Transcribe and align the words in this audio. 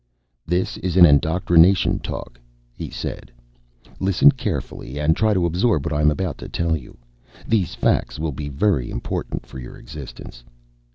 "This 0.47 0.77
is 0.77 0.97
an 0.97 1.05
indoctrination 1.05 1.99
talk," 1.99 2.39
he 2.73 2.89
said. 2.89 3.31
"Listen 3.99 4.31
carefully 4.31 4.97
and 4.97 5.15
try 5.15 5.31
to 5.31 5.45
absorb 5.45 5.85
what 5.85 5.93
I 5.93 6.01
am 6.01 6.09
about 6.09 6.39
to 6.39 6.49
tell 6.49 6.75
you. 6.75 6.97
These 7.47 7.75
facts 7.75 8.17
will 8.17 8.31
be 8.31 8.49
very 8.49 8.89
important 8.89 9.45
for 9.45 9.59
your 9.59 9.77
existence." 9.77 10.43